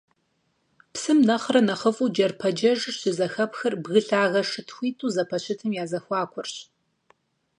Псым 0.93 1.19
нэхърэ 1.27 1.61
нэхъыфIу 1.67 2.11
джэрпэджэжыр 2.13 2.95
щызэхэпхыр 2.99 3.73
бгы 3.83 3.99
лъагэ 4.07 4.41
шытхитIу 4.49 5.13
зэпэщытым 5.15 5.71
я 5.83 5.85
зэхуакурщ. 5.91 6.55